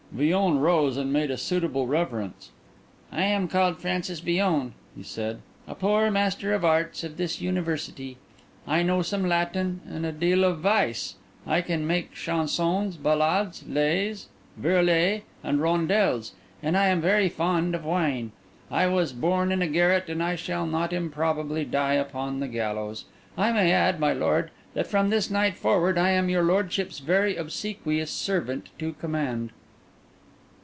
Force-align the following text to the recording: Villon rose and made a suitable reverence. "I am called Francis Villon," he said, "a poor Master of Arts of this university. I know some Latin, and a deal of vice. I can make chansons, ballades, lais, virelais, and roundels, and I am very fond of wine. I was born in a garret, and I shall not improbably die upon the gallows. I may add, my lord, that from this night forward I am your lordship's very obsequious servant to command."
Villon 0.13 0.59
rose 0.59 0.97
and 0.97 1.13
made 1.13 1.31
a 1.31 1.37
suitable 1.37 1.87
reverence. 1.87 2.49
"I 3.13 3.21
am 3.21 3.47
called 3.47 3.79
Francis 3.79 4.19
Villon," 4.19 4.73
he 4.93 5.03
said, 5.03 5.39
"a 5.65 5.73
poor 5.73 6.11
Master 6.11 6.53
of 6.53 6.65
Arts 6.65 7.05
of 7.05 7.15
this 7.15 7.39
university. 7.39 8.17
I 8.67 8.83
know 8.83 9.03
some 9.03 9.25
Latin, 9.25 9.79
and 9.87 10.05
a 10.05 10.11
deal 10.11 10.43
of 10.43 10.59
vice. 10.59 11.15
I 11.47 11.61
can 11.61 11.87
make 11.87 12.13
chansons, 12.13 12.97
ballades, 12.97 13.63
lais, 13.65 14.27
virelais, 14.57 15.23
and 15.45 15.61
roundels, 15.61 16.33
and 16.61 16.77
I 16.77 16.87
am 16.87 16.99
very 16.99 17.29
fond 17.29 17.73
of 17.73 17.85
wine. 17.85 18.33
I 18.69 18.87
was 18.87 19.13
born 19.13 19.49
in 19.49 19.61
a 19.61 19.67
garret, 19.67 20.09
and 20.09 20.21
I 20.21 20.35
shall 20.35 20.67
not 20.67 20.91
improbably 20.91 21.63
die 21.63 21.93
upon 21.93 22.41
the 22.41 22.49
gallows. 22.49 23.05
I 23.37 23.53
may 23.53 23.71
add, 23.71 23.97
my 23.97 24.11
lord, 24.11 24.51
that 24.73 24.87
from 24.87 25.09
this 25.09 25.31
night 25.31 25.55
forward 25.55 25.97
I 25.97 26.09
am 26.09 26.27
your 26.27 26.43
lordship's 26.43 26.99
very 26.99 27.37
obsequious 27.37 28.11
servant 28.11 28.71
to 28.79 28.91
command." 28.91 29.51